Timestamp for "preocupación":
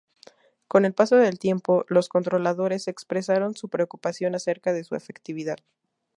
3.69-4.33